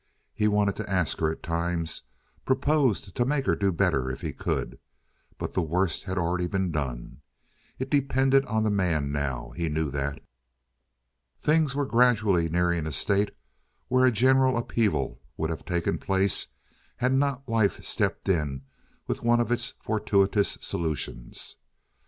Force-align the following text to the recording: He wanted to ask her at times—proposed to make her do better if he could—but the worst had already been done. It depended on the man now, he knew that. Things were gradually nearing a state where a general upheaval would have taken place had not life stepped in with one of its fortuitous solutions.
He 0.33 0.47
wanted 0.47 0.75
to 0.77 0.89
ask 0.89 1.19
her 1.19 1.31
at 1.31 1.43
times—proposed 1.43 3.13
to 3.15 3.23
make 3.23 3.45
her 3.45 3.55
do 3.55 3.71
better 3.71 4.09
if 4.09 4.21
he 4.21 4.33
could—but 4.33 5.53
the 5.53 5.61
worst 5.61 6.05
had 6.05 6.17
already 6.17 6.47
been 6.47 6.71
done. 6.71 7.21
It 7.77 7.91
depended 7.91 8.43
on 8.47 8.63
the 8.63 8.71
man 8.71 9.11
now, 9.11 9.51
he 9.51 9.69
knew 9.69 9.91
that. 9.91 10.19
Things 11.39 11.75
were 11.75 11.85
gradually 11.85 12.49
nearing 12.49 12.87
a 12.87 12.91
state 12.91 13.29
where 13.89 14.07
a 14.07 14.11
general 14.11 14.57
upheaval 14.57 15.21
would 15.37 15.51
have 15.51 15.65
taken 15.65 15.99
place 15.99 16.47
had 16.95 17.13
not 17.13 17.47
life 17.47 17.83
stepped 17.83 18.27
in 18.27 18.63
with 19.05 19.21
one 19.21 19.39
of 19.39 19.51
its 19.51 19.69
fortuitous 19.83 20.57
solutions. 20.61 21.57